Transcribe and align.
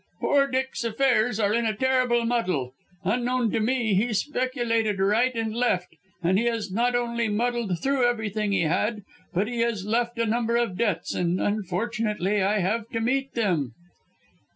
"Poor 0.19 0.47
Dick's 0.47 0.83
affairs 0.83 1.39
are 1.39 1.53
in 1.53 1.63
a 1.67 1.75
terrible 1.75 2.25
muddle. 2.25 2.73
Unknown 3.03 3.51
to 3.51 3.59
me 3.59 3.93
he 3.93 4.13
speculated 4.15 4.97
right 4.97 5.35
and 5.35 5.55
left, 5.55 5.89
and 6.23 6.39
he 6.39 6.45
has 6.45 6.71
not 6.71 6.95
only 6.95 7.27
muddled 7.29 7.79
through 7.79 8.03
everything 8.05 8.51
he 8.51 8.61
had, 8.63 9.03
but 9.31 9.47
he 9.47 9.59
has 9.59 9.85
left 9.85 10.17
a 10.17 10.25
number 10.25 10.55
of 10.55 10.75
debts, 10.75 11.13
and 11.13 11.39
unfortunately 11.39 12.41
I 12.41 12.61
have 12.61 12.87
to 12.93 12.99
meet 12.99 13.35
them." 13.35 13.75